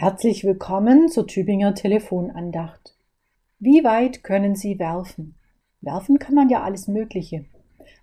[0.00, 2.96] Herzlich willkommen zur Tübinger Telefonandacht.
[3.58, 5.34] Wie weit können Sie werfen?
[5.82, 7.44] Werfen kann man ja alles Mögliche.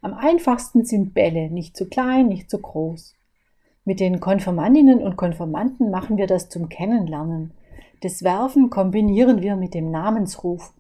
[0.04, 3.16] Am einfachsten sind Bälle, nicht zu klein, nicht zu groß.
[3.84, 7.50] Mit den Konfirmandinnen und Konfirmanden machen wir das zum Kennenlernen.
[8.02, 10.76] Das Werfen kombinieren wir mit dem Namensruf,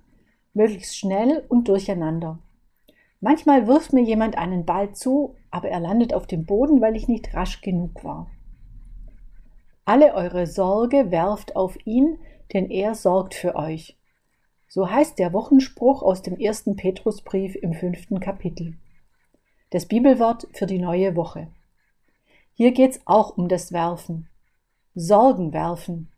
[0.54, 2.38] möglichst schnell und durcheinander.
[3.21, 7.07] Manchmal wirft mir jemand einen Ball zu, aber er landet auf dem Boden, weil ich
[7.07, 8.27] nicht rasch genug war.
[9.87, 12.19] Alle eure Sorge werft auf ihn,
[12.51, 13.97] denn er sorgt für euch.
[14.68, 18.75] So heißt der Wochenspruch aus dem ersten Petrusbrief im fünften Kapitel.
[19.69, 21.47] Das Bibelwort für die neue Woche.
[22.54, 24.27] Hier geht's auch um das Werfen.
[24.93, 26.11] Sorgen werfen.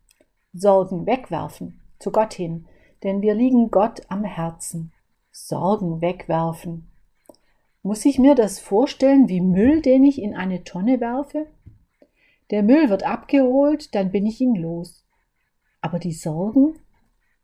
[0.52, 1.80] Sorgen wegwerfen.
[2.00, 2.66] Zu Gott hin.
[3.04, 4.94] Denn wir liegen Gott am Herzen.
[5.32, 6.90] Sorgen wegwerfen.
[7.84, 11.46] Muss ich mir das vorstellen wie Müll, den ich in eine Tonne werfe?
[12.52, 15.06] Der Müll wird abgeholt, dann bin ich ihn los.
[15.82, 16.76] Aber die Sorgen?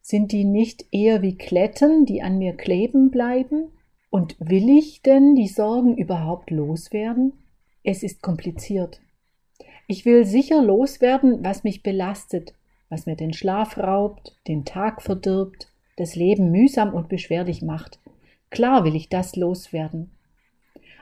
[0.02, 3.72] Sind die nicht eher wie Kletten, die an mir kleben bleiben?
[4.10, 7.34] Und will ich denn die Sorgen überhaupt loswerden?
[7.84, 9.02] Es ist kompliziert.
[9.88, 12.54] Ich will sicher loswerden, was mich belastet,
[12.90, 18.00] was mir den Schlaf raubt, den Tag verdirbt, das Leben mühsam und beschwerlich macht.
[18.50, 20.12] Klar will ich das loswerden.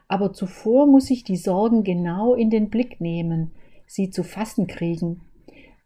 [0.08, 3.52] Aber zuvor muss ich die Sorgen genau in den Blick nehmen,
[3.94, 5.22] sie zu fassen kriegen.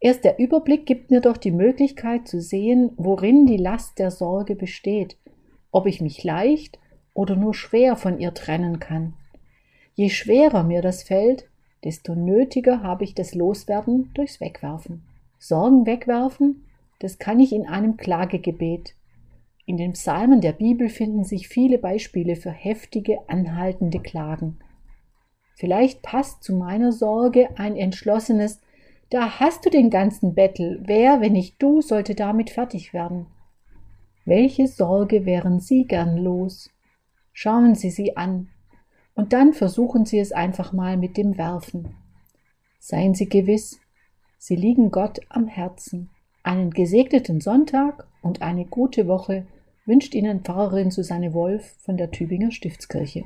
[0.00, 4.54] Erst der Überblick gibt mir doch die Möglichkeit zu sehen, worin die Last der Sorge
[4.54, 5.18] besteht,
[5.70, 6.78] ob ich mich leicht
[7.12, 9.12] oder nur schwer von ihr trennen kann.
[9.94, 11.48] Je schwerer mir das fällt,
[11.84, 15.02] desto nötiger habe ich das Loswerden durchs Wegwerfen.
[15.38, 16.64] Sorgen wegwerfen,
[17.00, 18.94] das kann ich in einem Klagegebet.
[19.66, 24.60] In den Psalmen der Bibel finden sich viele Beispiele für heftige, anhaltende Klagen.
[25.58, 28.60] Vielleicht passt zu meiner Sorge ein entschlossenes
[29.10, 33.26] Da hast du den ganzen Bettel, wer, wenn nicht du, sollte damit fertig werden?
[34.24, 36.70] Welche Sorge wären Sie gern los?
[37.32, 38.50] Schauen Sie sie an
[39.14, 41.96] und dann versuchen Sie es einfach mal mit dem Werfen.
[42.78, 43.80] Seien Sie gewiss,
[44.38, 46.10] Sie liegen Gott am Herzen.
[46.44, 49.48] Einen gesegneten Sonntag und eine gute Woche
[49.86, 53.24] wünscht Ihnen Pfarrerin Susanne Wolf von der Tübinger Stiftskirche.